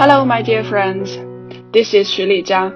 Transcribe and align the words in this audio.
Hello, 0.00 0.24
my 0.24 0.40
dear 0.40 0.64
friends. 0.64 1.10
This 1.74 1.92
is 1.92 2.08
Xu 2.08 2.24
Lijia. 2.26 2.72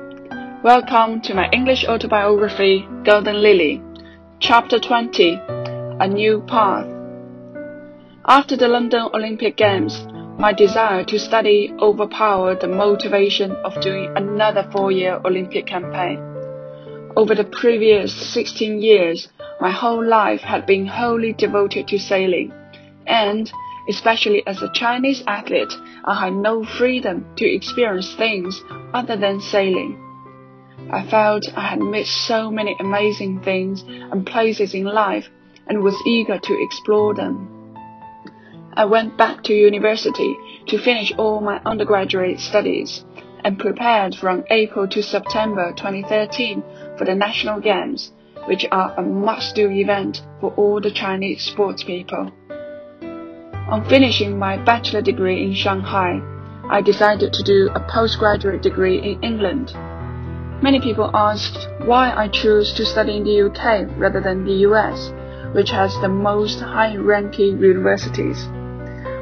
Welcome 0.62 1.22
to 1.22 1.32
my 1.32 1.48
English 1.52 1.86
autobiography, 1.86 2.86
Golden 3.02 3.40
Lily, 3.40 3.82
Chapter 4.40 4.79
20 4.79 5.40
A 6.00 6.07
New 6.07 6.43
Path. 6.46 6.86
After 8.26 8.58
the 8.58 8.68
London 8.68 9.08
Olympic 9.14 9.57
Games, 9.57 10.07
my 10.39 10.52
desire 10.52 11.02
to 11.04 11.18
study 11.18 11.72
overpowered 11.80 12.61
the 12.61 12.68
motivation 12.68 13.52
of 13.64 13.80
doing 13.80 14.13
another 14.16 14.68
four 14.71 14.93
year 14.93 15.18
Olympic 15.25 15.66
campaign. 15.66 16.18
Over 17.16 17.35
the 17.35 17.50
previous 17.50 18.13
16 18.35 18.82
years, 18.82 19.29
my 19.63 19.71
whole 19.71 20.07
life 20.07 20.43
had 20.43 20.66
been 20.66 20.86
wholly 20.86 21.32
devoted 21.32 21.88
to 21.88 21.99
sailing, 21.99 22.52
and 23.07 23.50
especially 23.88 24.46
as 24.46 24.62
a 24.62 24.72
Chinese 24.72 25.22
athlete, 25.26 25.72
I 26.04 26.24
had 26.24 26.34
no 26.34 26.64
freedom 26.64 27.26
to 27.36 27.46
experience 27.46 28.14
things 28.14 28.62
other 28.93 29.16
than 29.16 29.40
sailing. 29.40 30.00
I 30.90 31.07
felt 31.07 31.48
I 31.57 31.68
had 31.68 31.80
missed 31.80 32.27
so 32.27 32.50
many 32.50 32.77
amazing 32.78 33.41
things 33.41 33.84
and 33.86 34.27
places 34.27 34.74
in 34.74 34.84
life 34.84 35.28
and 35.66 35.83
was 35.83 36.00
eager 36.06 36.38
to 36.38 36.62
explore 36.62 37.14
them. 37.14 37.48
I 38.74 38.84
went 38.84 39.16
back 39.16 39.44
to 39.44 39.55
university 39.55 40.36
to 40.66 40.78
finish 40.78 41.12
all 41.16 41.41
my 41.41 41.60
undergraduate 41.64 42.41
studies 42.41 43.05
and 43.44 43.58
prepared 43.58 44.14
from 44.14 44.44
April 44.50 44.88
to 44.88 45.02
September 45.02 45.72
2013 45.77 46.62
for 46.98 47.04
the 47.04 47.14
National 47.14 47.60
Games, 47.60 48.12
which 48.46 48.66
are 48.72 48.94
a 48.96 49.02
must-do 49.02 49.70
event 49.70 50.22
for 50.41 50.52
all 50.54 50.80
the 50.80 50.91
Chinese 50.91 51.44
sports 51.44 51.84
people. 51.84 52.32
On 53.75 53.84
finishing 53.89 54.39
my 54.39 54.56
bachelor 54.56 55.03
degree 55.03 55.42
in 55.42 55.53
Shanghai, 55.53 56.22
I 56.70 56.80
decided 56.80 57.33
to 57.33 57.42
do 57.42 57.70
a 57.75 57.81
postgraduate 57.81 58.62
degree 58.62 59.03
in 59.03 59.20
England. 59.20 59.75
Many 60.62 60.78
people 60.81 61.11
asked 61.12 61.66
why 61.84 62.12
I 62.14 62.28
chose 62.28 62.72
to 62.75 62.86
study 62.86 63.16
in 63.16 63.25
the 63.25 63.42
UK 63.47 63.91
rather 63.98 64.20
than 64.20 64.44
the 64.44 64.62
US, 64.69 65.12
which 65.56 65.70
has 65.70 65.92
the 66.00 66.08
most 66.08 66.61
high-ranking 66.61 67.58
universities. 67.58 68.47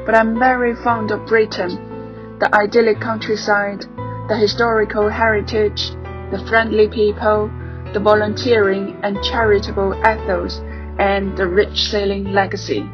But 0.05 0.13
I'm 0.13 0.37
very 0.37 0.75
fond 0.75 1.09
of 1.09 1.25
Britain, 1.25 2.37
the 2.37 2.53
idyllic 2.53 3.01
countryside, 3.01 3.87
the 4.29 4.37
historical 4.37 5.09
heritage, 5.09 5.89
the 6.29 6.45
friendly 6.47 6.87
people, 6.87 7.49
the 7.91 7.99
volunteering 7.99 8.99
and 9.01 9.17
charitable 9.23 9.95
ethos, 10.01 10.61
and 10.99 11.35
the 11.35 11.47
rich 11.47 11.89
sailing 11.89 12.33
legacy. 12.33 12.87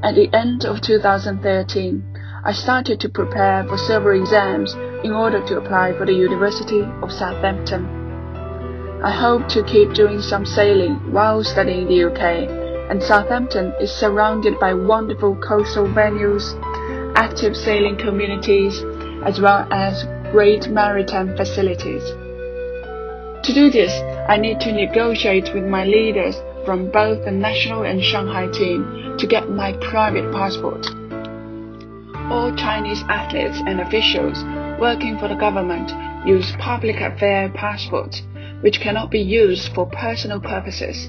At 0.00 0.14
the 0.14 0.30
end 0.32 0.64
of 0.64 0.80
2013, 0.80 2.04
I 2.44 2.52
started 2.52 3.00
to 3.00 3.08
prepare 3.08 3.64
for 3.64 3.76
several 3.76 4.20
exams 4.20 4.74
in 5.02 5.10
order 5.10 5.44
to 5.46 5.58
apply 5.58 5.94
for 5.98 6.06
the 6.06 6.12
University 6.12 6.82
of 7.02 7.10
Southampton. 7.10 7.84
I 9.02 9.10
hope 9.10 9.48
to 9.48 9.64
keep 9.64 9.94
doing 9.94 10.20
some 10.20 10.46
sailing 10.46 11.12
while 11.12 11.42
studying 11.42 11.82
in 11.82 11.88
the 11.88 12.04
UK, 12.04 12.48
and 12.90 13.02
Southampton 13.02 13.74
is 13.80 13.90
surrounded 13.90 14.60
by 14.60 14.72
wonderful 14.72 15.34
coastal 15.34 15.88
venues, 15.88 16.54
active 17.16 17.56
sailing 17.56 17.98
communities, 17.98 18.84
as 19.24 19.40
well 19.40 19.66
as 19.72 20.04
great 20.30 20.68
maritime 20.68 21.36
facilities. 21.36 22.04
To 23.42 23.52
do 23.52 23.68
this, 23.68 23.90
I 24.28 24.36
need 24.36 24.60
to 24.60 24.70
negotiate 24.70 25.52
with 25.52 25.64
my 25.64 25.84
leaders 25.84 26.36
from 26.68 26.90
both 26.90 27.24
the 27.24 27.30
national 27.30 27.84
and 27.84 28.04
Shanghai 28.04 28.46
team 28.52 29.16
to 29.18 29.26
get 29.26 29.48
my 29.48 29.72
private 29.90 30.30
passport. 30.34 30.84
All 32.30 32.54
Chinese 32.54 33.02
athletes 33.08 33.56
and 33.66 33.80
officials 33.80 34.44
working 34.78 35.18
for 35.18 35.28
the 35.28 35.34
government 35.34 35.90
use 36.28 36.52
public 36.58 36.96
affair 36.96 37.48
passports, 37.48 38.20
which 38.60 38.80
cannot 38.80 39.10
be 39.10 39.18
used 39.18 39.72
for 39.72 39.86
personal 39.86 40.40
purposes. 40.40 41.08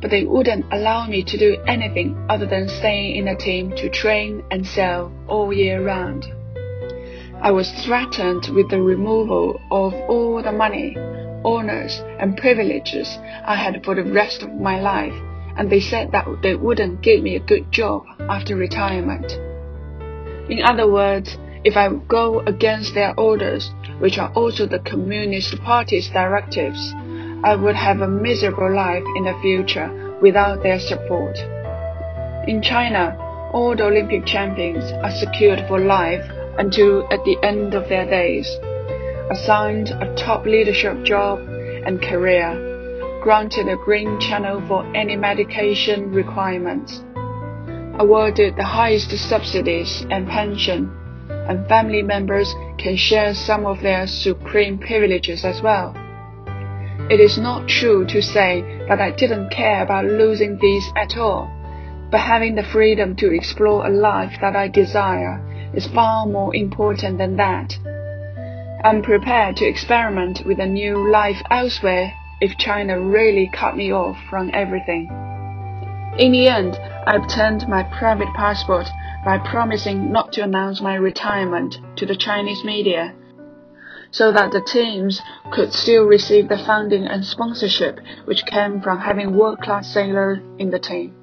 But 0.00 0.10
they 0.10 0.24
wouldn't 0.24 0.72
allow 0.72 1.06
me 1.06 1.24
to 1.24 1.36
do 1.36 1.58
anything 1.66 2.16
other 2.30 2.46
than 2.46 2.70
staying 2.70 3.16
in 3.16 3.28
a 3.28 3.36
team 3.36 3.72
to 3.76 3.90
train 3.90 4.42
and 4.50 4.66
sail 4.66 5.12
all 5.28 5.52
year 5.52 5.84
round. 5.84 6.24
I 7.42 7.50
was 7.50 7.70
threatened 7.84 8.48
with 8.54 8.70
the 8.70 8.80
removal 8.80 9.60
of 9.70 9.92
all 10.08 10.42
the 10.42 10.52
money 10.52 10.96
honors, 11.44 12.02
and 12.18 12.36
privileges 12.36 13.18
I 13.44 13.56
had 13.56 13.84
for 13.84 13.94
the 13.94 14.04
rest 14.04 14.42
of 14.42 14.54
my 14.54 14.80
life, 14.80 15.14
and 15.56 15.70
they 15.70 15.80
said 15.80 16.12
that 16.12 16.26
they 16.42 16.54
wouldn't 16.54 17.02
give 17.02 17.22
me 17.22 17.36
a 17.36 17.40
good 17.40 17.70
job 17.70 18.04
after 18.28 18.56
retirement. 18.56 19.32
In 20.50 20.62
other 20.64 20.90
words, 20.90 21.38
if 21.62 21.76
I 21.76 21.88
go 22.08 22.40
against 22.40 22.94
their 22.94 23.18
orders, 23.18 23.70
which 23.98 24.18
are 24.18 24.32
also 24.32 24.66
the 24.66 24.78
Communist 24.78 25.60
Party's 25.60 26.08
directives, 26.08 26.94
I 27.44 27.54
would 27.54 27.76
have 27.76 28.00
a 28.00 28.08
miserable 28.08 28.74
life 28.74 29.04
in 29.16 29.24
the 29.24 29.38
future 29.42 30.18
without 30.20 30.62
their 30.62 30.80
support. 30.80 31.38
In 32.48 32.62
China, 32.62 33.16
all 33.52 33.76
the 33.76 33.84
Olympic 33.84 34.24
champions 34.26 34.90
are 35.02 35.10
secured 35.10 35.66
for 35.68 35.78
life 35.78 36.24
until 36.58 37.06
at 37.12 37.24
the 37.24 37.36
end 37.42 37.74
of 37.74 37.88
their 37.88 38.06
days 38.06 38.48
assigned 39.30 39.90
a 39.90 40.14
top 40.16 40.44
leadership 40.44 41.02
job 41.04 41.38
and 41.86 42.02
career, 42.02 43.20
granted 43.22 43.68
a 43.68 43.76
green 43.76 44.18
channel 44.18 44.60
for 44.66 44.84
any 44.96 45.16
medication 45.16 46.10
requirements, 46.10 47.04
awarded 47.98 48.56
the 48.56 48.64
highest 48.64 49.10
subsidies 49.16 50.04
and 50.10 50.28
pension, 50.28 50.90
and 51.30 51.68
family 51.68 52.02
members 52.02 52.54
can 52.76 52.96
share 52.96 53.34
some 53.34 53.66
of 53.66 53.80
their 53.82 54.06
supreme 54.06 54.78
privileges 54.78 55.44
as 55.44 55.62
well. 55.62 55.94
It 57.10 57.20
is 57.20 57.38
not 57.38 57.68
true 57.68 58.06
to 58.06 58.22
say 58.22 58.62
that 58.88 59.00
I 59.00 59.10
didn't 59.10 59.50
care 59.50 59.82
about 59.82 60.04
losing 60.04 60.58
these 60.58 60.86
at 60.96 61.16
all, 61.16 61.50
but 62.10 62.20
having 62.20 62.54
the 62.54 62.62
freedom 62.62 63.14
to 63.16 63.32
explore 63.32 63.86
a 63.86 63.90
life 63.90 64.36
that 64.40 64.56
I 64.56 64.68
desire 64.68 65.40
is 65.74 65.86
far 65.88 66.26
more 66.26 66.54
important 66.54 67.18
than 67.18 67.36
that. 67.36 67.76
I'm 68.82 69.02
prepared 69.02 69.56
to 69.56 69.66
experiment 69.66 70.46
with 70.46 70.58
a 70.58 70.66
new 70.66 71.10
life 71.10 71.42
elsewhere 71.50 72.14
if 72.40 72.56
China 72.56 72.98
really 72.98 73.50
cut 73.52 73.76
me 73.76 73.92
off 73.92 74.16
from 74.30 74.50
everything. 74.54 75.06
In 76.18 76.32
the 76.32 76.48
end, 76.48 76.78
I 77.06 77.16
obtained 77.16 77.68
my 77.68 77.82
private 77.82 78.32
passport 78.34 78.86
by 79.22 79.36
promising 79.36 80.10
not 80.10 80.32
to 80.32 80.44
announce 80.44 80.80
my 80.80 80.94
retirement 80.94 81.78
to 81.96 82.06
the 82.06 82.16
Chinese 82.16 82.64
media, 82.64 83.14
so 84.12 84.32
that 84.32 84.50
the 84.50 84.62
teams 84.62 85.20
could 85.52 85.74
still 85.74 86.04
receive 86.04 86.48
the 86.48 86.56
funding 86.56 87.04
and 87.04 87.22
sponsorship 87.22 88.00
which 88.24 88.46
came 88.46 88.80
from 88.80 88.98
having 88.98 89.36
world-class 89.36 89.92
sailors 89.92 90.38
in 90.58 90.70
the 90.70 90.78
team. 90.78 91.14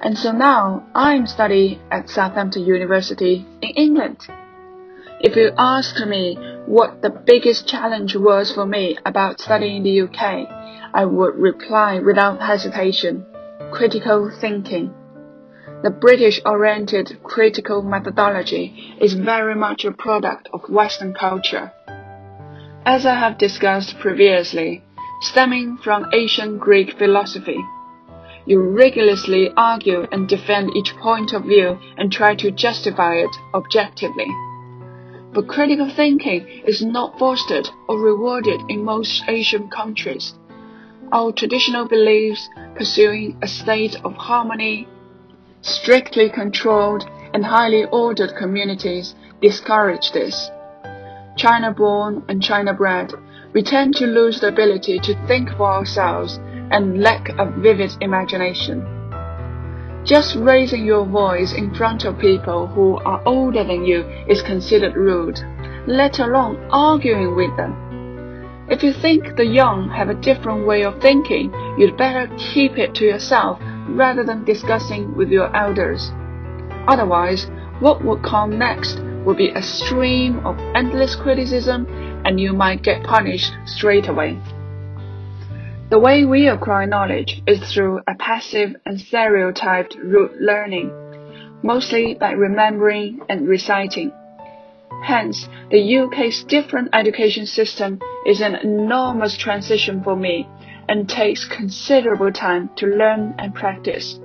And 0.00 0.18
so 0.18 0.32
now 0.32 0.86
I'm 0.92 1.28
studying 1.28 1.80
at 1.92 2.10
Southampton 2.10 2.64
University 2.64 3.46
in 3.62 3.70
England. 3.70 4.26
If 5.18 5.34
you 5.34 5.50
ask 5.56 5.98
me 6.06 6.36
what 6.66 7.00
the 7.00 7.08
biggest 7.08 7.66
challenge 7.66 8.14
was 8.14 8.52
for 8.52 8.66
me 8.66 8.98
about 9.06 9.40
studying 9.40 9.76
in 9.76 9.82
the 9.82 10.00
UK, 10.02 10.46
I 10.92 11.06
would 11.06 11.36
reply 11.36 12.00
without 12.00 12.42
hesitation 12.42 13.24
critical 13.72 14.30
thinking. 14.40 14.92
The 15.82 15.90
British 15.90 16.40
oriented 16.44 17.18
critical 17.22 17.80
methodology 17.80 18.94
is 19.00 19.14
very 19.14 19.54
much 19.54 19.86
a 19.86 19.92
product 19.92 20.50
of 20.52 20.68
Western 20.68 21.14
culture. 21.14 21.72
As 22.84 23.06
I 23.06 23.14
have 23.14 23.38
discussed 23.38 23.98
previously, 23.98 24.82
stemming 25.22 25.78
from 25.82 26.10
ancient 26.12 26.60
Greek 26.60 26.98
philosophy, 26.98 27.58
you 28.44 28.60
rigorously 28.60 29.50
argue 29.56 30.06
and 30.12 30.28
defend 30.28 30.76
each 30.76 30.94
point 30.96 31.32
of 31.32 31.44
view 31.44 31.78
and 31.96 32.12
try 32.12 32.34
to 32.34 32.50
justify 32.50 33.14
it 33.14 33.30
objectively 33.54 34.26
but 35.36 35.48
critical 35.48 35.90
thinking 35.94 36.48
is 36.66 36.82
not 36.82 37.18
fostered 37.18 37.68
or 37.90 38.00
rewarded 38.00 38.58
in 38.70 38.82
most 38.82 39.22
Asian 39.28 39.68
countries. 39.68 40.32
Our 41.12 41.30
traditional 41.30 41.86
beliefs 41.86 42.48
pursuing 42.74 43.36
a 43.42 43.46
state 43.46 43.96
of 44.02 44.14
harmony, 44.14 44.88
strictly 45.60 46.30
controlled 46.30 47.04
and 47.34 47.44
highly 47.44 47.84
ordered 47.92 48.34
communities 48.38 49.14
discourage 49.42 50.10
this. 50.12 50.50
China 51.36 51.70
born 51.70 52.24
and 52.28 52.42
China 52.42 52.72
bred, 52.72 53.12
we 53.52 53.62
tend 53.62 53.94
to 53.96 54.06
lose 54.06 54.40
the 54.40 54.48
ability 54.48 54.98
to 55.00 55.26
think 55.26 55.50
for 55.50 55.70
ourselves 55.70 56.40
and 56.70 57.02
lack 57.02 57.28
a 57.38 57.44
vivid 57.60 57.90
imagination. 58.00 58.95
Just 60.06 60.36
raising 60.36 60.86
your 60.86 61.04
voice 61.04 61.52
in 61.52 61.74
front 61.74 62.04
of 62.04 62.16
people 62.20 62.68
who 62.68 62.96
are 62.98 63.20
older 63.26 63.64
than 63.64 63.84
you 63.84 64.02
is 64.28 64.40
considered 64.40 64.94
rude, 64.94 65.40
let 65.88 66.20
alone 66.20 66.64
arguing 66.70 67.34
with 67.34 67.56
them. 67.56 67.74
If 68.70 68.84
you 68.84 68.92
think 68.92 69.34
the 69.34 69.44
young 69.44 69.88
have 69.90 70.08
a 70.08 70.14
different 70.14 70.64
way 70.64 70.84
of 70.84 71.02
thinking, 71.02 71.52
you'd 71.76 71.96
better 71.96 72.32
keep 72.38 72.78
it 72.78 72.94
to 72.94 73.04
yourself 73.04 73.58
rather 73.88 74.22
than 74.22 74.44
discussing 74.44 75.16
with 75.16 75.28
your 75.28 75.54
elders. 75.56 76.12
Otherwise, 76.86 77.50
what 77.80 78.04
would 78.04 78.22
come 78.22 78.56
next 78.56 79.00
would 79.24 79.36
be 79.36 79.50
a 79.50 79.62
stream 79.62 80.38
of 80.46 80.56
endless 80.76 81.16
criticism 81.16 81.84
and 82.24 82.38
you 82.38 82.52
might 82.52 82.84
get 82.84 83.02
punished 83.02 83.52
straight 83.64 84.06
away. 84.06 84.40
The 85.88 86.00
way 86.00 86.24
we 86.24 86.48
acquire 86.48 86.84
knowledge 86.84 87.42
is 87.46 87.60
through 87.72 88.00
a 88.08 88.16
passive 88.16 88.74
and 88.84 89.00
stereotyped 89.00 89.96
rote 90.02 90.34
learning, 90.40 90.90
mostly 91.62 92.14
by 92.14 92.32
remembering 92.32 93.20
and 93.28 93.46
reciting. 93.46 94.10
Hence, 95.04 95.48
the 95.70 95.98
UK's 95.98 96.42
different 96.42 96.88
education 96.92 97.46
system 97.46 98.00
is 98.26 98.40
an 98.40 98.56
enormous 98.56 99.36
transition 99.36 100.02
for 100.02 100.16
me 100.16 100.48
and 100.88 101.08
takes 101.08 101.44
considerable 101.44 102.32
time 102.32 102.68
to 102.78 102.88
learn 102.88 103.36
and 103.38 103.54
practice. 103.54 104.18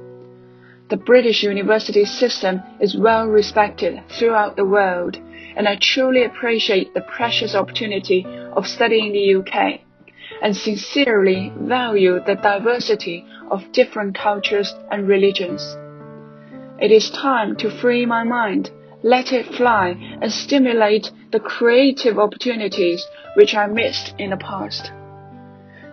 The 0.89 0.97
British 0.97 1.43
university 1.43 2.05
system 2.05 2.63
is 2.79 2.97
well 2.97 3.27
respected 3.27 4.01
throughout 4.09 4.55
the 4.55 4.65
world, 4.65 5.19
and 5.55 5.67
I 5.67 5.75
truly 5.75 6.23
appreciate 6.23 6.95
the 6.95 7.01
precious 7.01 7.53
opportunity 7.53 8.25
of 8.53 8.65
studying 8.65 9.13
in 9.13 9.13
the 9.13 9.35
UK 9.35 9.81
and 10.41 10.55
sincerely 10.55 11.53
value 11.57 12.19
the 12.25 12.35
diversity 12.35 13.25
of 13.49 13.71
different 13.71 14.17
cultures 14.17 14.73
and 14.91 15.07
religions. 15.07 15.77
It 16.79 16.91
is 16.91 17.11
time 17.11 17.55
to 17.57 17.69
free 17.69 18.05
my 18.05 18.23
mind, 18.23 18.71
let 19.03 19.31
it 19.31 19.53
fly, 19.53 19.95
and 20.21 20.31
stimulate 20.31 21.11
the 21.31 21.39
creative 21.39 22.17
opportunities 22.17 23.05
which 23.35 23.53
I 23.53 23.67
missed 23.67 24.15
in 24.17 24.31
the 24.31 24.37
past. 24.37 24.91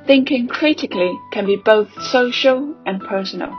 Thinking 0.06 0.49
critically 0.49 1.19
can 1.33 1.45
be 1.45 1.56
both 1.56 1.89
social 2.03 2.75
and 2.87 3.03
personal. 3.03 3.55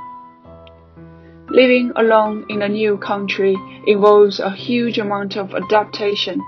Living 1.51 1.91
alone 1.95 2.45
in 2.49 2.61
a 2.61 2.69
new 2.69 2.97
country 2.97 3.55
involves 3.85 4.39
a 4.39 4.51
huge 4.51 4.97
amount 4.97 5.37
of 5.37 5.53
adaptation. 5.53 6.41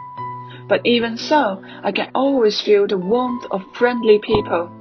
But 0.71 0.85
even 0.85 1.17
so, 1.17 1.61
I 1.83 1.91
can 1.91 2.11
always 2.15 2.61
feel 2.61 2.87
the 2.87 2.97
warmth 2.97 3.45
of 3.51 3.61
friendly 3.73 4.19
people, 4.19 4.71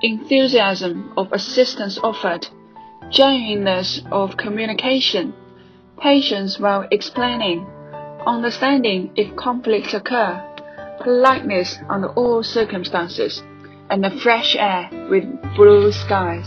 enthusiasm 0.00 1.12
of 1.18 1.30
assistance 1.34 1.98
offered, 2.02 2.48
genuineness 3.10 4.00
of 4.10 4.38
communication, 4.38 5.34
patience 6.00 6.58
while 6.58 6.88
explaining, 6.90 7.66
understanding 8.26 9.10
if 9.16 9.36
conflicts 9.36 9.92
occur, 9.92 10.42
politeness 11.02 11.76
under 11.90 12.08
all 12.08 12.42
circumstances. 12.42 13.42
And 13.90 14.02
the 14.02 14.18
fresh 14.22 14.56
air 14.58 14.88
with 15.10 15.26
blue 15.54 15.92
skies. 15.92 16.46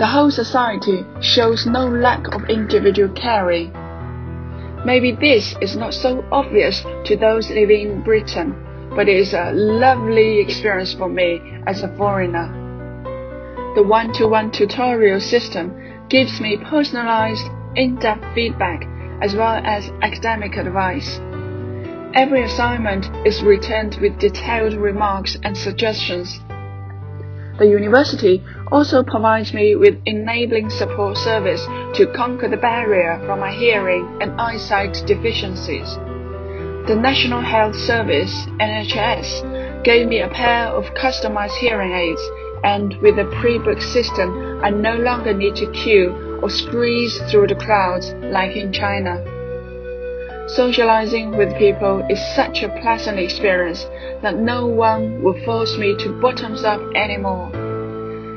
The 0.00 0.06
whole 0.06 0.32
society 0.32 1.04
shows 1.20 1.66
no 1.66 1.86
lack 1.86 2.34
of 2.34 2.50
individual 2.50 3.14
caring. 3.14 3.72
Maybe 4.84 5.12
this 5.12 5.54
is 5.60 5.76
not 5.76 5.92
so 5.92 6.24
obvious 6.30 6.84
to 7.04 7.16
those 7.16 7.50
living 7.50 7.90
in 7.90 8.02
Britain, 8.02 8.54
but 8.94 9.08
it 9.08 9.16
is 9.16 9.34
a 9.34 9.52
lovely 9.52 10.40
experience 10.40 10.94
for 10.94 11.08
me 11.08 11.40
as 11.66 11.82
a 11.82 11.94
foreigner. 11.96 12.48
The 13.74 13.82
one-to-one 13.82 14.50
-one 14.50 14.52
tutorial 14.52 15.20
system 15.20 15.74
gives 16.08 16.40
me 16.40 16.56
personalized, 16.56 17.46
in-depth 17.76 18.24
feedback 18.34 18.86
as 19.20 19.34
well 19.34 19.60
as 19.64 19.90
academic 20.02 20.56
advice. 20.56 21.20
Every 22.14 22.42
assignment 22.44 23.06
is 23.26 23.42
returned 23.42 23.96
with 24.00 24.18
detailed 24.18 24.74
remarks 24.74 25.36
and 25.44 25.56
suggestions. 25.56 26.40
The 27.58 27.66
university 27.66 28.44
also 28.70 29.02
provides 29.02 29.52
me 29.52 29.74
with 29.74 29.98
enabling 30.06 30.70
support 30.70 31.16
service 31.16 31.66
to 31.94 32.06
conquer 32.14 32.48
the 32.48 32.56
barrier 32.56 33.20
from 33.26 33.40
my 33.40 33.50
hearing 33.50 34.18
and 34.20 34.40
eyesight 34.40 35.02
deficiencies. 35.06 35.96
The 36.86 36.94
National 36.94 37.40
Health 37.40 37.74
Service, 37.74 38.46
NHS, 38.60 39.82
gave 39.82 40.06
me 40.06 40.20
a 40.20 40.28
pair 40.28 40.68
of 40.68 40.94
customized 40.94 41.56
hearing 41.56 41.92
aids, 41.92 42.22
and 42.62 42.94
with 43.02 43.18
a 43.18 43.28
pre-book 43.40 43.82
system, 43.82 44.60
I 44.62 44.70
no 44.70 44.94
longer 44.94 45.34
need 45.34 45.56
to 45.56 45.70
queue 45.72 46.38
or 46.40 46.50
squeeze 46.50 47.18
through 47.28 47.48
the 47.48 47.56
crowds 47.56 48.14
like 48.22 48.56
in 48.56 48.72
China. 48.72 49.37
Socializing 50.48 51.36
with 51.36 51.58
people 51.58 52.02
is 52.08 52.18
such 52.34 52.62
a 52.62 52.70
pleasant 52.80 53.18
experience 53.18 53.84
that 54.22 54.38
no 54.38 54.66
one 54.66 55.22
will 55.22 55.38
force 55.44 55.76
me 55.76 55.94
to 55.98 56.18
bottoms 56.22 56.64
up 56.64 56.80
anymore. 56.94 57.50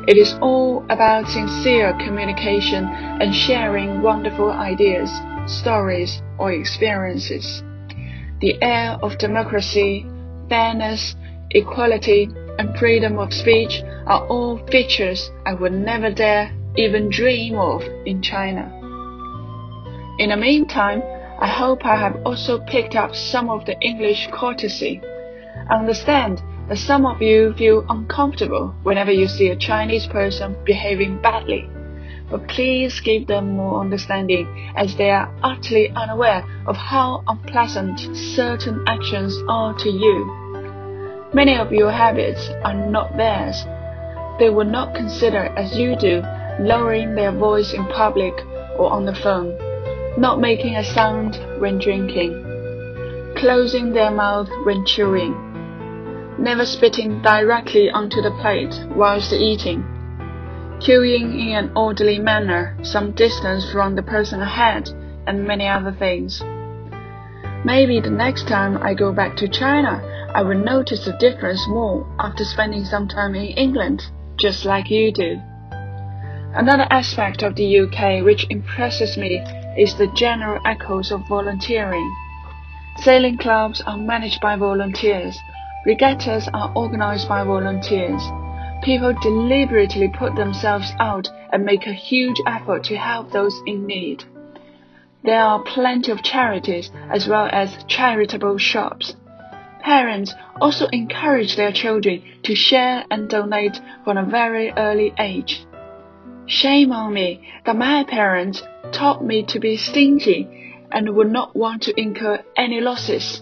It 0.09 0.17
is 0.17 0.35
all 0.41 0.85
about 0.89 1.29
sincere 1.29 1.93
communication 2.03 2.83
and 2.85 3.33
sharing 3.33 4.01
wonderful 4.01 4.51
ideas, 4.51 5.09
stories, 5.45 6.21
or 6.37 6.51
experiences. 6.51 7.63
The 8.41 8.61
air 8.61 8.97
of 9.01 9.17
democracy, 9.17 10.05
fairness, 10.49 11.15
equality, 11.51 12.27
and 12.59 12.77
freedom 12.77 13.19
of 13.19 13.31
speech 13.33 13.81
are 14.05 14.27
all 14.27 14.57
features 14.67 15.31
I 15.45 15.53
would 15.53 15.71
never 15.71 16.11
dare 16.11 16.51
even 16.75 17.09
dream 17.09 17.57
of 17.57 17.83
in 18.05 18.21
China. 18.21 18.69
In 20.19 20.31
the 20.31 20.37
meantime, 20.37 21.01
I 21.41 21.47
hope 21.47 21.83
I 21.87 21.95
have 21.95 22.21
also 22.23 22.59
picked 22.59 22.95
up 22.95 23.15
some 23.15 23.49
of 23.49 23.65
the 23.65 23.75
English 23.79 24.27
courtesy. 24.31 25.01
I 25.71 25.75
understand 25.75 26.39
that 26.69 26.77
some 26.77 27.03
of 27.03 27.19
you 27.19 27.55
feel 27.57 27.83
uncomfortable 27.89 28.75
whenever 28.83 29.11
you 29.11 29.27
see 29.27 29.47
a 29.47 29.55
Chinese 29.55 30.05
person 30.05 30.55
behaving 30.65 31.19
badly, 31.19 31.67
but 32.29 32.47
please 32.47 32.99
give 32.99 33.25
them 33.25 33.55
more 33.55 33.81
understanding 33.81 34.71
as 34.75 34.95
they 34.97 35.09
are 35.09 35.33
utterly 35.41 35.89
unaware 35.95 36.45
of 36.67 36.77
how 36.77 37.23
unpleasant 37.27 37.99
certain 38.15 38.83
actions 38.87 39.35
are 39.49 39.73
to 39.79 39.89
you. 39.89 41.29
Many 41.33 41.57
of 41.57 41.71
your 41.71 41.89
habits 41.89 42.51
are 42.63 42.75
not 42.75 43.17
theirs. 43.17 43.65
They 44.37 44.51
will 44.51 44.69
not 44.69 44.93
consider 44.93 45.45
as 45.57 45.75
you 45.75 45.95
do 45.95 46.21
lowering 46.59 47.15
their 47.15 47.31
voice 47.31 47.73
in 47.73 47.83
public 47.87 48.35
or 48.77 48.91
on 48.91 49.05
the 49.05 49.15
phone 49.15 49.70
not 50.17 50.39
making 50.39 50.75
a 50.75 50.83
sound 50.83 51.39
when 51.59 51.79
drinking, 51.79 52.33
closing 53.37 53.93
their 53.93 54.11
mouth 54.11 54.49
when 54.65 54.85
chewing, 54.85 55.33
never 56.37 56.65
spitting 56.65 57.21
directly 57.21 57.89
onto 57.89 58.21
the 58.21 58.31
plate 58.41 58.75
whilst 58.95 59.31
eating, 59.31 59.83
queuing 60.79 61.33
in 61.39 61.55
an 61.55 61.71
orderly 61.75 62.19
manner 62.19 62.77
some 62.83 63.11
distance 63.11 63.71
from 63.71 63.95
the 63.95 64.03
person 64.03 64.41
ahead, 64.41 64.89
and 65.27 65.45
many 65.45 65.67
other 65.67 65.91
things. 65.91 66.41
Maybe 67.63 67.99
the 67.99 68.09
next 68.09 68.47
time 68.47 68.77
I 68.81 68.95
go 68.95 69.13
back 69.13 69.37
to 69.37 69.47
China, 69.47 70.01
I 70.33 70.41
will 70.41 70.57
notice 70.57 71.05
the 71.05 71.13
difference 71.13 71.67
more 71.67 72.07
after 72.19 72.43
spending 72.43 72.85
some 72.85 73.07
time 73.07 73.35
in 73.35 73.45
England, 73.57 74.03
just 74.37 74.65
like 74.65 74.89
you 74.89 75.11
do. 75.11 75.39
Another 76.53 76.87
aspect 76.89 77.43
of 77.43 77.55
the 77.55 77.79
UK 77.81 78.25
which 78.25 78.47
impresses 78.49 79.15
me 79.15 79.43
is 79.77 79.95
the 79.95 80.07
general 80.07 80.61
echoes 80.65 81.11
of 81.11 81.27
volunteering. 81.27 82.15
Sailing 82.97 83.37
clubs 83.37 83.81
are 83.87 83.97
managed 83.97 84.41
by 84.41 84.55
volunteers. 84.55 85.39
Regattas 85.85 86.49
are 86.53 86.71
organized 86.75 87.27
by 87.27 87.43
volunteers. 87.43 88.21
People 88.83 89.13
deliberately 89.21 90.07
put 90.09 90.35
themselves 90.35 90.91
out 90.99 91.29
and 91.51 91.63
make 91.63 91.87
a 91.87 91.93
huge 91.93 92.39
effort 92.45 92.83
to 92.85 92.97
help 92.97 93.31
those 93.31 93.61
in 93.65 93.85
need. 93.85 94.23
There 95.23 95.39
are 95.39 95.63
plenty 95.63 96.11
of 96.11 96.23
charities 96.23 96.91
as 97.09 97.27
well 97.27 97.47
as 97.51 97.83
charitable 97.87 98.57
shops. 98.57 99.15
Parents 99.81 100.33
also 100.59 100.87
encourage 100.87 101.55
their 101.55 101.71
children 101.71 102.23
to 102.43 102.55
share 102.55 103.05
and 103.09 103.29
donate 103.29 103.79
from 104.03 104.17
a 104.17 104.25
very 104.25 104.71
early 104.71 105.13
age. 105.17 105.65
Shame 106.47 106.91
on 106.91 107.13
me 107.13 107.47
that 107.65 107.75
my 107.75 108.03
parents 108.03 108.61
taught 108.91 109.23
me 109.23 109.43
to 109.43 109.59
be 109.59 109.77
stingy 109.77 110.47
and 110.91 111.15
would 111.15 111.31
not 111.31 111.55
want 111.55 111.83
to 111.83 111.99
incur 111.99 112.43
any 112.55 112.81
losses. 112.81 113.41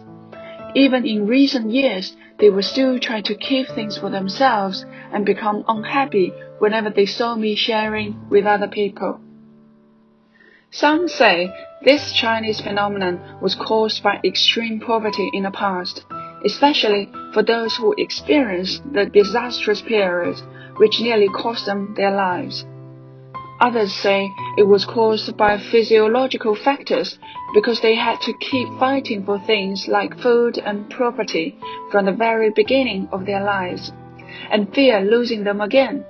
Even 0.76 1.06
in 1.06 1.28
recent 1.28 1.72
years, 1.72 2.16
they 2.38 2.50
would 2.50 2.66
still 2.66 3.00
try 3.00 3.22
to 3.22 3.36
keep 3.36 3.68
things 3.68 3.98
for 3.98 4.10
themselves 4.10 4.86
and 5.12 5.26
become 5.26 5.64
unhappy 5.68 6.32
whenever 6.60 6.90
they 6.90 7.06
saw 7.06 7.36
me 7.36 7.56
sharing 7.56 8.30
with 8.30 8.46
other 8.46 8.68
people. 8.68 9.20
Some 10.72 11.08
say 11.08 11.52
this 11.84 12.14
Chinese 12.14 12.62
phenomenon 12.62 13.40
was 13.42 13.56
caused 13.56 14.04
by 14.04 14.20
extreme 14.24 14.80
poverty 14.80 15.30
in 15.34 15.44
the 15.44 15.52
past, 15.52 16.06
especially 16.46 17.10
for 17.34 17.42
those 17.42 17.76
who 17.76 17.96
experienced 17.98 18.82
the 18.94 19.06
disastrous 19.06 19.82
period 19.82 20.40
which 20.78 21.02
nearly 21.02 21.28
cost 21.30 21.66
them 21.66 21.96
their 21.98 22.12
lives. 22.12 22.66
Others 23.62 23.94
say 23.94 24.32
it 24.58 24.64
was 24.68 24.86
caused 24.86 25.36
by 25.36 25.58
physiological 25.58 26.56
factors 26.56 27.20
because 27.54 27.82
they 27.82 27.96
had 27.96 28.22
to 28.22 28.34
keep 28.40 28.70
fighting 28.80 29.26
for 29.26 29.38
things 29.40 29.88
like 29.88 30.18
food 30.20 30.58
and 30.58 30.90
property 30.90 31.58
from 31.92 32.06
the 32.06 32.14
very 32.14 32.52
beginning 32.52 33.10
of 33.12 33.26
their 33.26 33.44
lives 33.44 33.92
and 34.50 34.74
fear 34.74 35.02
losing 35.02 35.44
them 35.44 35.60
again. 35.60 36.06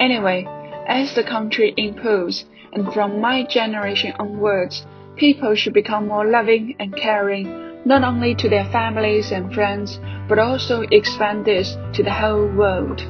Anyway, 0.00 0.46
as 0.86 1.14
the 1.14 1.22
country 1.22 1.74
improves 1.76 2.46
and 2.72 2.92
from 2.94 3.20
my 3.20 3.44
generation 3.44 4.14
onwards, 4.18 4.86
people 5.16 5.54
should 5.54 5.74
become 5.74 6.08
more 6.08 6.24
loving 6.24 6.74
and 6.78 6.96
caring, 6.96 7.82
not 7.84 8.02
only 8.02 8.34
to 8.34 8.48
their 8.48 8.64
families 8.70 9.32
and 9.32 9.52
friends, 9.52 10.00
but 10.28 10.38
also 10.38 10.80
expand 10.92 11.44
this 11.44 11.76
to 11.92 12.02
the 12.02 12.12
whole 12.12 12.46
world. 12.46 13.02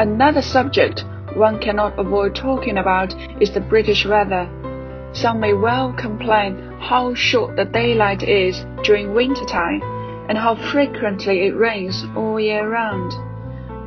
Another 0.00 0.42
subject 0.42 1.04
one 1.36 1.58
cannot 1.58 1.98
avoid 1.98 2.34
talking 2.34 2.78
about 2.78 3.14
is 3.40 3.50
the 3.50 3.60
British 3.60 4.06
weather. 4.06 4.48
Some 5.12 5.40
may 5.40 5.52
well 5.52 5.92
complain 5.92 6.76
how 6.80 7.14
short 7.14 7.56
the 7.56 7.64
daylight 7.64 8.22
is 8.22 8.64
during 8.84 9.14
winter 9.14 9.44
time 9.44 9.82
and 10.28 10.36
how 10.36 10.54
frequently 10.54 11.46
it 11.46 11.56
rains 11.56 12.04
all 12.14 12.38
year 12.38 12.68
round. 12.68 13.12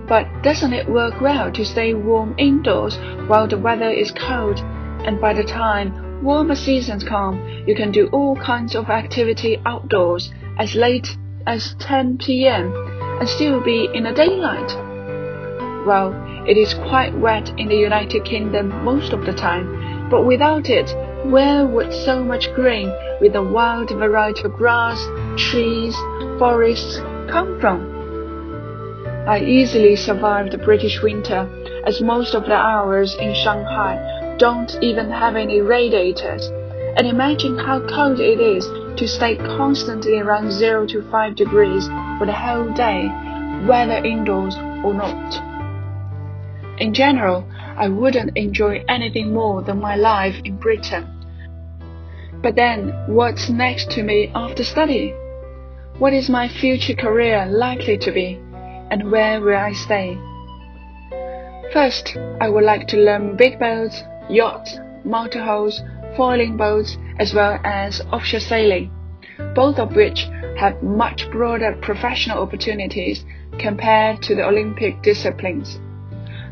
But 0.07 0.27
doesn't 0.43 0.73
it 0.73 0.89
work 0.89 1.21
well 1.21 1.51
to 1.51 1.63
stay 1.63 1.93
warm 1.93 2.35
indoors 2.37 2.97
while 3.27 3.47
the 3.47 3.57
weather 3.57 3.89
is 3.89 4.11
cold? 4.11 4.59
And 5.05 5.21
by 5.21 5.33
the 5.33 5.43
time 5.43 6.23
warmer 6.23 6.55
seasons 6.55 7.03
come, 7.03 7.63
you 7.65 7.75
can 7.75 7.91
do 7.91 8.07
all 8.07 8.35
kinds 8.35 8.75
of 8.75 8.89
activity 8.89 9.61
outdoors 9.65 10.31
as 10.59 10.75
late 10.75 11.17
as 11.47 11.75
10 11.79 12.17
p.m. 12.17 12.73
and 13.19 13.29
still 13.29 13.61
be 13.61 13.89
in 13.93 14.03
the 14.03 14.11
daylight. 14.11 14.75
Well, 15.85 16.13
it 16.47 16.57
is 16.57 16.73
quite 16.73 17.13
wet 17.17 17.49
in 17.57 17.67
the 17.67 17.75
United 17.75 18.25
Kingdom 18.25 18.69
most 18.83 19.13
of 19.13 19.25
the 19.25 19.33
time, 19.33 20.09
but 20.09 20.25
without 20.25 20.69
it, 20.69 20.89
where 21.25 21.67
would 21.67 21.93
so 21.93 22.23
much 22.23 22.51
green 22.53 22.91
with 23.21 23.35
a 23.35 23.43
wide 23.43 23.89
variety 23.89 24.43
of 24.43 24.53
grass, 24.53 24.99
trees, 25.37 25.95
forests 26.39 26.97
come 27.29 27.59
from? 27.59 27.91
I 29.27 29.39
easily 29.39 29.95
survived 29.95 30.51
the 30.51 30.57
British 30.57 31.01
winter, 31.01 31.47
as 31.85 32.01
most 32.01 32.33
of 32.33 32.45
the 32.45 32.55
hours 32.55 33.15
in 33.15 33.35
Shanghai 33.35 34.35
don't 34.39 34.75
even 34.81 35.11
have 35.11 35.35
any 35.35 35.61
radiators. 35.61 36.47
And 36.97 37.05
imagine 37.05 37.59
how 37.59 37.79
cold 37.87 38.19
it 38.19 38.39
is 38.41 38.67
to 38.99 39.07
stay 39.07 39.35
constantly 39.37 40.17
around 40.17 40.51
0 40.51 40.87
to 40.87 41.03
5 41.09 41.35
degrees 41.35 41.87
for 42.17 42.25
the 42.25 42.33
whole 42.33 42.73
day, 42.73 43.07
whether 43.67 44.03
indoors 44.03 44.55
or 44.83 44.95
not. 44.95 45.50
In 46.77 46.93
general, 46.93 47.45
I 47.77 47.87
wouldn't 47.89 48.37
enjoy 48.37 48.83
anything 48.87 49.33
more 49.33 49.61
than 49.61 49.79
my 49.79 49.95
life 49.95 50.35
in 50.43 50.57
Britain. 50.57 51.07
But 52.41 52.55
then, 52.55 52.89
what's 53.07 53.49
next 53.49 53.91
to 53.91 54.03
me 54.03 54.31
after 54.33 54.63
study? 54.63 55.13
What 55.99 56.13
is 56.13 56.29
my 56.29 56.47
future 56.47 56.95
career 56.95 57.45
likely 57.45 57.97
to 57.99 58.11
be, 58.11 58.39
and 58.89 59.11
where 59.11 59.39
will 59.39 59.55
I 59.55 59.73
stay? 59.73 60.17
First, 61.71 62.17
I 62.39 62.49
would 62.49 62.63
like 62.63 62.87
to 62.87 62.97
learn 62.97 63.37
big 63.37 63.59
boats, 63.59 64.03
yachts, 64.29 64.77
multihulls, 65.05 65.79
foiling 66.17 66.57
boats, 66.57 66.97
as 67.19 67.33
well 67.33 67.59
as 67.63 68.01
offshore 68.11 68.39
sailing, 68.39 68.91
both 69.55 69.77
of 69.77 69.95
which 69.95 70.27
have 70.57 70.81
much 70.81 71.29
broader 71.31 71.77
professional 71.81 72.39
opportunities 72.39 73.23
compared 73.59 74.21
to 74.23 74.35
the 74.35 74.45
Olympic 74.45 75.01
disciplines. 75.03 75.79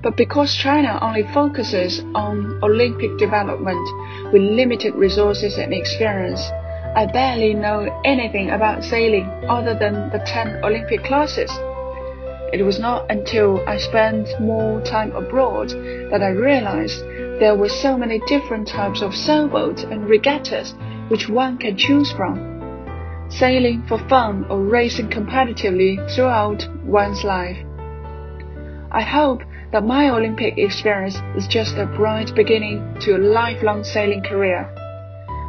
But 0.01 0.15
because 0.15 0.56
China 0.56 0.98
only 1.01 1.24
focuses 1.34 2.00
on 2.15 2.60
Olympic 2.63 3.18
development 3.18 3.86
with 4.32 4.41
limited 4.41 4.96
resources 4.96 5.58
and 5.58 5.74
experience, 5.74 6.41
I 6.96 7.06
barely 7.06 7.53
know 7.53 8.01
anything 8.06 8.50
about 8.50 8.86
sailing 8.86 9.25
other 9.50 9.74
than 9.74 10.10
the 10.10 10.20
10 10.20 10.63
Olympic 10.63 11.03
classes. 11.03 11.51
It 12.53 12.63
was 12.65 12.79
not 12.79 13.12
until 13.12 13.62
I 13.68 13.77
spent 13.77 14.27
more 14.39 14.82
time 14.82 15.12
abroad 15.15 15.70
that 15.70 16.24
I 16.24 16.29
realized 16.29 17.03
there 17.39 17.56
were 17.56 17.70
so 17.70 17.98
many 17.98 18.20
different 18.25 18.68
types 18.68 19.01
of 19.01 19.13
sailboats 19.13 19.84
and 19.84 20.10
regattas 20.10 20.75
which 21.10 21.27
one 21.27 21.58
can 21.58 21.75
choose 21.75 22.12
from. 22.13 23.27
Sailing 23.29 23.84
for 23.88 24.00
fun 24.08 24.46
or 24.50 24.63
racing 24.63 25.10
competitively 25.10 26.00
throughout 26.15 26.68
one's 26.86 27.24
life. 27.24 27.58
I 28.91 29.01
hope 29.01 29.44
that 29.72 29.86
my 29.86 30.10
Olympic 30.10 30.58
experience 30.58 31.16
is 31.36 31.48
just 31.48 31.78
a 31.78 31.86
bright 31.86 32.34
beginning 32.36 32.98
to 33.02 33.16
a 33.16 33.18
lifelong 33.20 33.84
sailing 33.84 34.24
career. 34.24 34.74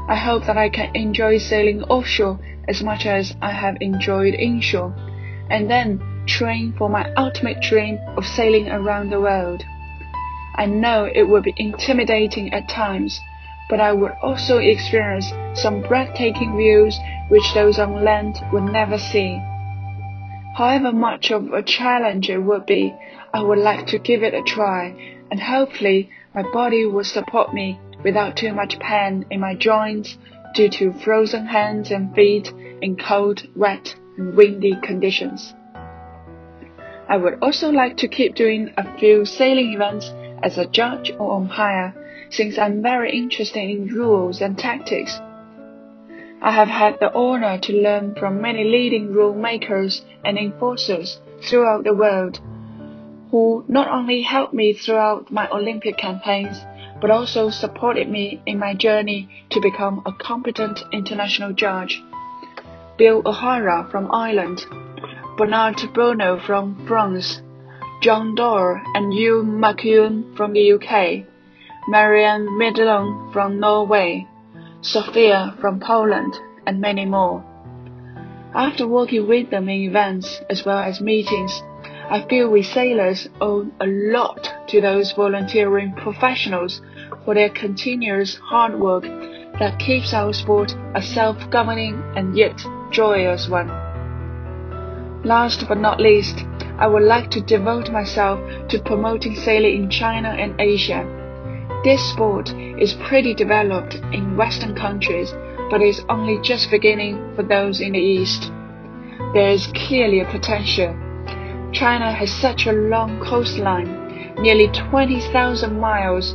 I 0.09 0.17
hope 0.17 0.45
that 0.47 0.59
I 0.59 0.69
can 0.69 0.95
enjoy 0.95 1.39
sailing 1.39 1.83
offshore 1.85 2.39
as 2.69 2.83
much 2.83 3.07
as 3.07 3.35
I 3.41 3.53
have 3.53 3.77
enjoyed 3.81 4.35
inshore, 4.35 4.95
and 5.49 5.71
then 5.71 6.01
train 6.27 6.75
for 6.77 6.89
my 6.89 7.11
ultimate 7.15 7.63
dream 7.63 7.99
of 8.17 8.27
sailing 8.27 8.69
around 8.69 9.11
the 9.11 9.21
world. 9.21 9.65
I 10.57 10.67
know 10.67 11.05
it 11.05 11.23
will 11.23 11.43
be 11.43 11.55
intimidating 11.57 12.53
at 12.53 12.69
times, 12.69 13.21
but 13.71 13.81
I 13.81 13.93
will 13.93 14.13
also 14.21 14.59
experience 14.59 15.33
some 15.55 15.81
breathtaking 15.81 16.57
views 16.57 16.99
which 17.29 17.55
those 17.55 17.79
on 17.79 18.05
land 18.05 18.37
will 18.53 18.63
never 18.63 18.99
see. 18.99 19.41
However 20.57 20.93
much 20.93 21.31
of 21.31 21.53
a 21.53 21.63
challenge 21.63 22.29
it 22.29 22.39
would 22.39 22.67
be, 22.67 22.95
I 23.33 23.43
would 23.43 23.59
like 23.59 23.87
to 23.89 23.99
give 23.99 24.25
it 24.25 24.35
a 24.35 24.43
try, 24.43 24.93
and 25.31 25.39
hopefully 25.39 26.11
my 26.35 26.43
body 26.43 26.85
will 26.85 27.05
support 27.05 27.55
me 27.55 27.79
without 28.03 28.37
too 28.37 28.53
much 28.53 28.81
pain 28.81 29.25
in 29.31 29.39
my 29.39 29.55
joints 29.55 30.19
due 30.55 30.69
to 30.69 30.93
frozen 30.93 31.47
hands 31.47 31.93
and 31.93 32.13
feet 32.13 32.53
in 32.83 32.97
cold, 32.97 33.47
wet, 33.55 33.95
and 34.19 34.35
windy 34.37 34.75
conditions. 34.83 35.55
I 37.09 37.17
would 37.17 37.39
also 37.41 37.71
like 37.71 37.97
to 37.99 38.09
keep 38.09 38.35
doing 38.35 38.73
a 38.77 38.99
few 38.99 39.25
sailing 39.25 39.75
events 39.75 40.13
as 40.43 40.59
a 40.59 40.67
judge 40.67 41.13
or 41.17 41.37
umpire, 41.37 41.95
since 42.31 42.59
I'm 42.59 42.83
very 42.83 43.17
interested 43.17 43.63
in 43.63 43.87
rules 43.95 44.41
and 44.41 44.59
tactics. 44.59 45.21
I 46.43 46.51
have 46.51 46.69
had 46.69 46.99
the 46.99 47.13
honor 47.15 47.59
to 47.59 47.73
learn 47.73 48.17
from 48.17 48.41
many 48.41 48.65
leading 48.65 49.13
rule 49.13 49.35
makers 49.35 50.03
and 50.25 50.37
enforcers 50.37 51.21
throughout 51.43 51.85
the 51.85 51.95
world 51.95 52.41
who 53.31 53.65
not 53.69 53.89
only 53.89 54.23
helped 54.23 54.53
me 54.53 54.73
throughout 54.73 55.31
my 55.31 55.49
Olympic 55.51 55.97
campaigns, 55.97 56.61
but 57.01 57.11
also 57.11 57.49
supported 57.49 58.09
me 58.09 58.43
in 58.47 58.59
my 58.59 58.75
journey 58.75 59.29
to 59.51 59.61
become 59.61 60.03
a 60.05 60.13
competent 60.13 60.83
international 60.93 61.53
judge. 61.53 62.03
Bill 62.99 63.23
O'Hara 63.25 63.89
from 63.91 64.13
Ireland, 64.13 64.67
Bernard 65.37 65.81
Bonneau 65.95 66.39
from 66.39 66.87
France, 66.87 67.41
John 68.03 68.35
Doerr 68.35 68.83
and 68.95 69.13
Hugh 69.13 69.43
McEwen 69.43 70.37
from 70.37 70.53
the 70.53 70.73
UK, 70.73 71.25
Marianne 71.89 72.47
Middelthon 72.59 73.33
from 73.33 73.61
Norway, 73.61 74.27
Sophia 74.83 75.55
from 75.61 75.81
Poland, 75.81 76.35
and 76.67 76.81
many 76.81 77.05
more. 77.05 77.45
After 78.55 78.87
working 78.87 79.29
with 79.29 79.51
them 79.51 79.69
in 79.69 79.83
events 79.83 80.41
as 80.51 80.65
well 80.65 80.79
as 80.79 81.01
meetings, 81.01 81.63
I 82.11 82.27
feel 82.29 82.51
we 82.51 82.65
sailors 82.65 83.29
owe 83.41 83.71
a 83.79 83.87
lot 83.87 84.67
to 84.71 84.81
those 84.81 85.13
volunteering 85.13 85.95
professionals 85.95 86.83
for 87.25 87.35
their 87.35 87.51
continuous 87.51 88.35
hard 88.35 88.81
work 88.81 89.05
that 89.61 89.79
keeps 89.79 90.13
our 90.13 90.33
sport 90.33 90.75
a 90.97 91.03
self-governing 91.03 92.03
and 92.17 92.37
yet 92.37 92.61
joyous 92.91 93.49
one. 93.49 93.69
Last 95.23 95.69
but 95.69 95.79
not 95.79 96.01
least, 96.01 96.45
I 96.79 96.89
would 96.89 97.05
like 97.05 97.31
to 97.31 97.41
devote 97.41 97.93
myself 97.93 98.41
to 98.71 98.83
promoting 98.83 99.37
sailing 99.37 99.85
in 99.85 99.89
China 99.89 100.31
and 100.31 100.61
Asia. 100.61 101.07
This 101.85 102.03
sport 102.11 102.53
is 102.53 102.95
pretty 102.95 103.35
developed 103.35 103.95
in 104.13 104.37
Western 104.37 104.75
countries, 104.75 105.33
but 105.71 105.81
is 105.81 106.03
only 106.09 106.41
just 106.43 106.73
beginning 106.73 107.37
for 107.37 107.45
those 107.45 107.81
in 107.81 107.93
the 107.93 108.01
East. 108.01 108.51
There 109.33 109.51
is 109.51 109.69
clearly 109.69 110.19
a 110.19 110.25
potential 110.25 110.97
China 111.73 112.13
has 112.13 112.33
such 112.33 112.67
a 112.67 112.73
long 112.73 113.21
coastline, 113.21 114.35
nearly 114.39 114.69
20,000 114.69 115.79
miles. 115.79 116.35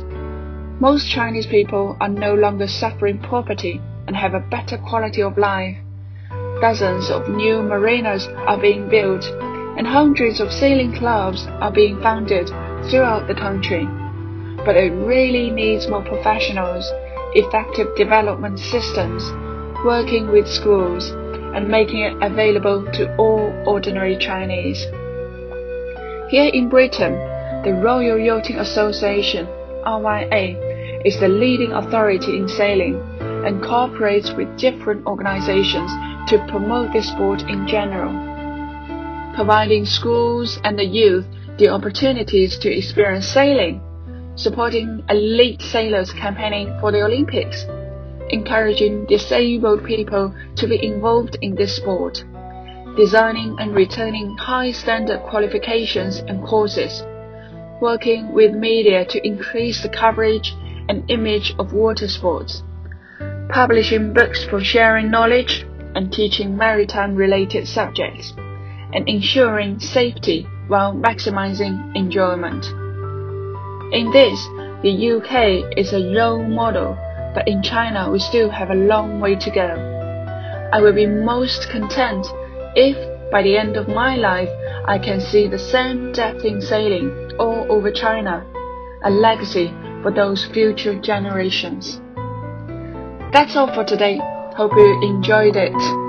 Most 0.80 1.10
Chinese 1.10 1.46
people 1.46 1.96
are 2.00 2.08
no 2.08 2.34
longer 2.34 2.66
suffering 2.66 3.18
poverty 3.18 3.80
and 4.06 4.16
have 4.16 4.32
a 4.32 4.40
better 4.40 4.78
quality 4.78 5.22
of 5.22 5.36
life. 5.36 5.76
Dozens 6.60 7.10
of 7.10 7.28
new 7.28 7.62
marinas 7.62 8.26
are 8.46 8.58
being 8.58 8.88
built, 8.88 9.26
and 9.76 9.86
hundreds 9.86 10.40
of 10.40 10.50
sailing 10.50 10.94
clubs 10.94 11.46
are 11.60 11.72
being 11.72 12.00
founded 12.00 12.48
throughout 12.88 13.28
the 13.28 13.34
country. 13.34 13.86
But 14.64 14.76
it 14.76 14.90
really 14.92 15.50
needs 15.50 15.86
more 15.86 16.02
professionals, 16.02 16.90
effective 17.34 17.94
development 17.94 18.58
systems, 18.58 19.30
working 19.84 20.32
with 20.32 20.48
schools, 20.48 21.10
and 21.54 21.68
making 21.68 22.00
it 22.00 22.16
available 22.22 22.84
to 22.92 23.14
all 23.16 23.52
ordinary 23.66 24.16
Chinese. 24.16 24.86
Here 26.28 26.50
in 26.52 26.68
Britain, 26.68 27.14
the 27.62 27.78
Royal 27.80 28.18
Yachting 28.18 28.58
Association 28.58 29.46
(RYA) 29.86 30.56
is 31.04 31.20
the 31.20 31.28
leading 31.28 31.70
authority 31.70 32.36
in 32.36 32.48
sailing 32.48 33.00
and 33.46 33.62
cooperates 33.62 34.32
with 34.32 34.58
different 34.58 35.06
organizations 35.06 35.88
to 36.28 36.44
promote 36.48 36.92
this 36.92 37.06
sport 37.06 37.42
in 37.42 37.68
general, 37.68 38.10
providing 39.36 39.86
schools 39.86 40.58
and 40.64 40.76
the 40.76 40.84
youth 40.84 41.26
the 41.58 41.68
opportunities 41.68 42.58
to 42.58 42.76
experience 42.76 43.28
sailing, 43.28 43.80
supporting 44.34 45.04
elite 45.08 45.62
sailors 45.62 46.12
campaigning 46.12 46.76
for 46.80 46.90
the 46.90 47.02
Olympics, 47.02 47.64
encouraging 48.30 49.06
disabled 49.06 49.84
people 49.84 50.34
to 50.56 50.66
be 50.66 50.84
involved 50.84 51.38
in 51.40 51.54
this 51.54 51.76
sport, 51.76 52.24
designing 52.96 53.56
and 53.58 53.74
returning 53.74 54.36
high 54.36 54.72
standard 54.72 55.22
qualifications 55.22 56.18
and 56.18 56.44
courses, 56.44 57.02
working 57.80 58.32
with 58.32 58.54
media 58.54 59.04
to 59.04 59.26
increase 59.26 59.82
the 59.82 59.88
coverage 59.88 60.54
and 60.88 61.10
image 61.10 61.54
of 61.58 61.72
water 61.72 62.08
sports, 62.08 62.62
publishing 63.50 64.12
books 64.12 64.44
for 64.44 64.60
sharing 64.60 65.10
knowledge 65.10 65.66
and 65.94 66.12
teaching 66.12 66.56
maritime 66.56 67.14
related 67.14 67.68
subjects, 67.68 68.32
and 68.92 69.08
ensuring 69.08 69.78
safety 69.78 70.46
while 70.68 70.94
maximizing 70.94 71.94
enjoyment. 71.94 72.64
In 73.92 74.10
this, 74.10 74.44
the 74.82 75.12
UK 75.16 75.78
is 75.78 75.92
a 75.92 76.14
role 76.14 76.42
model 76.42 76.98
but 77.36 77.46
in 77.46 77.62
China 77.62 78.10
we 78.10 78.18
still 78.18 78.48
have 78.48 78.70
a 78.70 78.74
long 78.74 79.20
way 79.20 79.36
to 79.36 79.50
go. 79.50 79.68
I 80.72 80.80
will 80.80 80.94
be 80.94 81.04
most 81.04 81.68
content 81.68 82.26
if 82.76 82.96
by 83.32 83.42
the 83.42 83.56
end 83.56 83.76
of 83.76 83.88
my 83.88 84.14
life 84.14 84.50
I 84.86 84.98
can 84.98 85.20
see 85.20 85.48
the 85.48 85.58
same 85.58 86.12
in 86.44 86.60
sailing 86.60 87.32
all 87.38 87.66
over 87.72 87.90
China, 87.90 88.46
a 89.02 89.10
legacy 89.10 89.74
for 90.02 90.12
those 90.12 90.44
future 90.44 90.94
generations. 91.00 92.00
That's 93.32 93.56
all 93.56 93.74
for 93.74 93.84
today. 93.84 94.20
Hope 94.56 94.72
you 94.76 95.00
enjoyed 95.02 95.56
it. 95.56 96.05